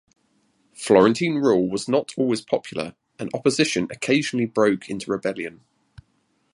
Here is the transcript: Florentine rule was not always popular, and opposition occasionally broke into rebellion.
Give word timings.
Florentine 0.73 1.35
rule 1.35 1.69
was 1.69 1.87
not 1.87 2.11
always 2.17 2.41
popular, 2.41 2.95
and 3.19 3.29
opposition 3.35 3.87
occasionally 3.91 4.47
broke 4.47 4.89
into 4.89 5.11
rebellion. 5.11 5.61